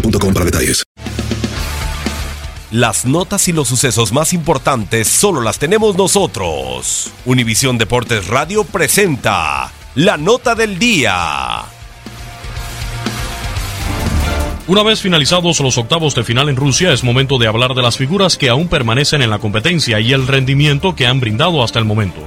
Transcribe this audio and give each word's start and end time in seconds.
boostmobile.com 0.00 0.34
para 0.34 0.44
detalles. 0.44 0.84
Las 2.72 3.06
notas 3.06 3.46
y 3.48 3.52
los 3.52 3.68
sucesos 3.68 4.12
más 4.12 4.32
importantes 4.32 5.06
solo 5.08 5.40
las 5.40 5.58
tenemos 5.58 5.96
nosotros. 5.96 7.12
Univisión 7.24 7.78
Deportes 7.78 8.26
Radio 8.26 8.64
presenta 8.64 9.72
la 9.94 10.16
nota 10.16 10.54
del 10.54 10.78
día. 10.78 11.62
Una 14.68 14.82
vez 14.82 15.00
finalizados 15.00 15.60
los 15.60 15.78
octavos 15.78 16.16
de 16.16 16.24
final 16.24 16.48
en 16.48 16.56
Rusia, 16.56 16.92
es 16.92 17.04
momento 17.04 17.38
de 17.38 17.46
hablar 17.46 17.74
de 17.74 17.82
las 17.82 17.96
figuras 17.96 18.36
que 18.36 18.48
aún 18.48 18.66
permanecen 18.66 19.22
en 19.22 19.30
la 19.30 19.38
competencia 19.38 20.00
y 20.00 20.12
el 20.12 20.26
rendimiento 20.26 20.96
que 20.96 21.06
han 21.06 21.20
brindado 21.20 21.62
hasta 21.62 21.78
el 21.78 21.84
momento. 21.84 22.20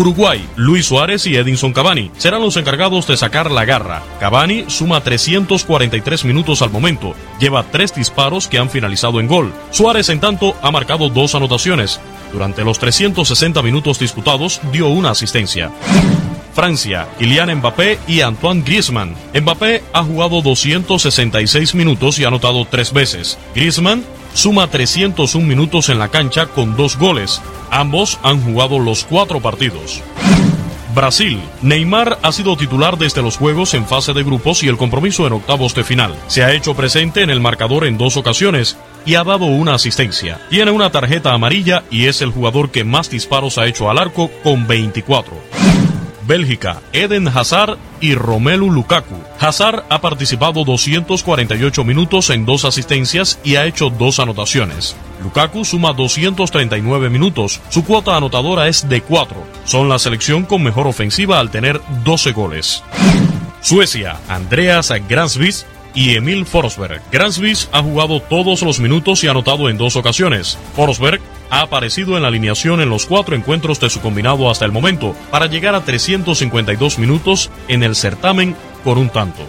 Uruguay, 0.00 0.42
Luis 0.56 0.86
Suárez 0.86 1.26
y 1.26 1.36
Edinson 1.36 1.74
Cavani 1.74 2.10
serán 2.16 2.40
los 2.40 2.56
encargados 2.56 3.06
de 3.06 3.18
sacar 3.18 3.50
la 3.50 3.66
garra. 3.66 4.02
Cavani 4.18 4.64
suma 4.68 5.02
343 5.02 6.24
minutos 6.24 6.62
al 6.62 6.70
momento, 6.70 7.14
lleva 7.38 7.64
tres 7.70 7.94
disparos 7.94 8.48
que 8.48 8.56
han 8.56 8.70
finalizado 8.70 9.20
en 9.20 9.26
gol. 9.26 9.52
Suárez, 9.70 10.08
en 10.08 10.18
tanto, 10.18 10.56
ha 10.62 10.70
marcado 10.70 11.10
dos 11.10 11.34
anotaciones. 11.34 12.00
Durante 12.32 12.64
los 12.64 12.78
360 12.78 13.60
minutos 13.60 13.98
disputados, 13.98 14.62
dio 14.72 14.88
una 14.88 15.10
asistencia. 15.10 15.70
Francia, 16.54 17.06
Kylian 17.18 17.56
Mbappé 17.56 17.98
y 18.08 18.22
Antoine 18.22 18.62
Griezmann. 18.62 19.14
Mbappé 19.38 19.82
ha 19.92 20.02
jugado 20.02 20.40
266 20.40 21.74
minutos 21.74 22.18
y 22.18 22.24
ha 22.24 22.28
anotado 22.28 22.64
tres 22.64 22.94
veces. 22.94 23.36
Griezmann 23.54 24.02
suma 24.34 24.68
301 24.68 25.46
minutos 25.46 25.88
en 25.88 25.98
la 25.98 26.08
cancha 26.08 26.46
con 26.46 26.76
dos 26.76 26.96
goles. 26.98 27.40
Ambos 27.70 28.18
han 28.22 28.40
jugado 28.42 28.78
los 28.78 29.04
cuatro 29.04 29.40
partidos. 29.40 30.02
Brasil. 30.94 31.40
Neymar 31.62 32.18
ha 32.22 32.32
sido 32.32 32.56
titular 32.56 32.98
desde 32.98 33.22
los 33.22 33.36
juegos 33.36 33.74
en 33.74 33.86
fase 33.86 34.12
de 34.12 34.22
grupos 34.24 34.62
y 34.62 34.68
el 34.68 34.76
compromiso 34.76 35.26
en 35.26 35.32
octavos 35.32 35.74
de 35.74 35.84
final. 35.84 36.14
Se 36.26 36.42
ha 36.42 36.52
hecho 36.52 36.74
presente 36.74 37.22
en 37.22 37.30
el 37.30 37.40
marcador 37.40 37.86
en 37.86 37.96
dos 37.96 38.16
ocasiones 38.16 38.76
y 39.06 39.14
ha 39.14 39.24
dado 39.24 39.46
una 39.46 39.74
asistencia. 39.74 40.40
Tiene 40.50 40.70
una 40.70 40.90
tarjeta 40.90 41.32
amarilla 41.32 41.84
y 41.90 42.06
es 42.06 42.22
el 42.22 42.30
jugador 42.30 42.70
que 42.70 42.84
más 42.84 43.08
disparos 43.10 43.58
ha 43.58 43.66
hecho 43.66 43.90
al 43.90 43.98
arco 43.98 44.30
con 44.42 44.66
24. 44.66 45.49
Bélgica, 46.30 46.80
Eden 46.92 47.26
Hazard 47.26 47.76
y 48.00 48.14
Romelu 48.14 48.70
Lukaku. 48.70 49.16
Hazard 49.40 49.82
ha 49.88 50.00
participado 50.00 50.62
248 50.62 51.82
minutos 51.82 52.30
en 52.30 52.46
dos 52.46 52.64
asistencias 52.64 53.40
y 53.42 53.56
ha 53.56 53.66
hecho 53.66 53.90
dos 53.90 54.20
anotaciones. 54.20 54.94
Lukaku 55.24 55.64
suma 55.64 55.92
239 55.92 57.10
minutos. 57.10 57.60
Su 57.68 57.84
cuota 57.84 58.16
anotadora 58.16 58.68
es 58.68 58.88
de 58.88 59.00
4. 59.00 59.44
Son 59.64 59.88
la 59.88 59.98
selección 59.98 60.44
con 60.44 60.62
mejor 60.62 60.86
ofensiva 60.86 61.40
al 61.40 61.50
tener 61.50 61.80
12 62.04 62.30
goles. 62.30 62.84
Suecia, 63.60 64.20
Andreas 64.28 64.92
Gransvis 65.08 65.66
y 65.94 66.14
Emil 66.14 66.46
Forsberg. 66.46 67.02
Gransvis 67.10 67.68
ha 67.72 67.82
jugado 67.82 68.20
todos 68.20 68.62
los 68.62 68.78
minutos 68.78 69.24
y 69.24 69.26
ha 69.26 69.32
anotado 69.32 69.68
en 69.68 69.78
dos 69.78 69.96
ocasiones. 69.96 70.56
Forsberg 70.76 71.20
ha 71.50 71.62
aparecido 71.62 72.16
en 72.16 72.22
la 72.22 72.28
alineación 72.28 72.80
en 72.80 72.88
los 72.88 73.06
cuatro 73.06 73.36
encuentros 73.36 73.80
de 73.80 73.90
su 73.90 74.00
combinado 74.00 74.50
hasta 74.50 74.64
el 74.64 74.72
momento, 74.72 75.14
para 75.30 75.46
llegar 75.46 75.74
a 75.74 75.84
352 75.84 76.98
minutos 76.98 77.50
en 77.68 77.82
el 77.82 77.96
certamen 77.96 78.56
con 78.84 78.98
un 78.98 79.10
tanto. 79.10 79.42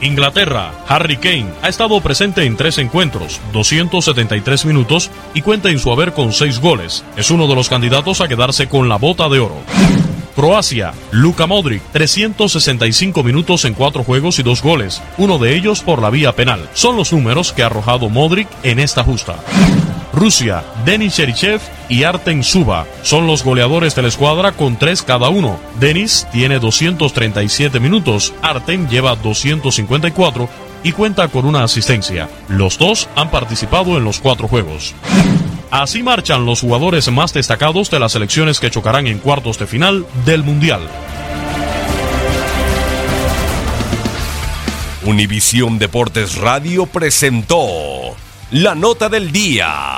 Inglaterra, 0.00 0.72
Harry 0.86 1.16
Kane 1.16 1.48
ha 1.60 1.68
estado 1.68 2.00
presente 2.00 2.44
en 2.44 2.56
tres 2.56 2.78
encuentros, 2.78 3.40
273 3.52 4.64
minutos 4.64 5.10
y 5.34 5.42
cuenta 5.42 5.70
en 5.70 5.80
su 5.80 5.90
haber 5.90 6.12
con 6.12 6.32
seis 6.32 6.60
goles. 6.60 7.04
Es 7.16 7.30
uno 7.30 7.48
de 7.48 7.56
los 7.56 7.68
candidatos 7.68 8.20
a 8.20 8.28
quedarse 8.28 8.68
con 8.68 8.88
la 8.88 8.96
bota 8.96 9.28
de 9.28 9.40
oro. 9.40 9.56
Croacia, 10.36 10.92
Luka 11.10 11.48
Modric, 11.48 11.82
365 11.90 13.24
minutos 13.24 13.64
en 13.64 13.74
cuatro 13.74 14.04
juegos 14.04 14.38
y 14.38 14.44
dos 14.44 14.62
goles, 14.62 15.02
uno 15.16 15.36
de 15.38 15.56
ellos 15.56 15.82
por 15.82 16.00
la 16.00 16.10
vía 16.10 16.36
penal. 16.36 16.68
Son 16.74 16.96
los 16.96 17.12
números 17.12 17.52
que 17.52 17.64
ha 17.64 17.66
arrojado 17.66 18.08
Modric 18.08 18.46
en 18.62 18.78
esta 18.78 19.02
justa. 19.02 19.34
Rusia, 20.12 20.64
Denis 20.84 21.14
Cherichev 21.16 21.60
y 21.88 22.04
Artem 22.04 22.42
Suba 22.42 22.86
son 23.02 23.26
los 23.26 23.44
goleadores 23.44 23.94
de 23.94 24.02
la 24.02 24.08
escuadra 24.08 24.52
con 24.52 24.76
tres 24.76 25.02
cada 25.02 25.28
uno. 25.28 25.58
Denis 25.78 26.26
tiene 26.32 26.58
237 26.58 27.80
minutos, 27.80 28.32
Artem 28.42 28.88
lleva 28.88 29.16
254 29.16 30.48
y 30.82 30.92
cuenta 30.92 31.28
con 31.28 31.44
una 31.44 31.64
asistencia. 31.64 32.28
Los 32.48 32.78
dos 32.78 33.08
han 33.16 33.30
participado 33.30 33.96
en 33.96 34.04
los 34.04 34.20
cuatro 34.20 34.48
juegos. 34.48 34.94
Así 35.70 36.02
marchan 36.02 36.46
los 36.46 36.60
jugadores 36.60 37.10
más 37.10 37.34
destacados 37.34 37.90
de 37.90 38.00
las 38.00 38.12
selecciones 38.12 38.58
que 38.58 38.70
chocarán 38.70 39.06
en 39.06 39.18
cuartos 39.18 39.58
de 39.58 39.66
final 39.66 40.06
del 40.24 40.42
Mundial. 40.42 40.80
Univisión 45.04 45.78
Deportes 45.78 46.36
Radio 46.36 46.86
presentó 46.86 48.16
la 48.50 48.74
nota 48.74 49.08
del 49.08 49.30
día. 49.30 49.97